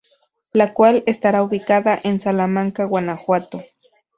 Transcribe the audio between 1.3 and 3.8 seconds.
ubicada en Salamanca, Guanajuato.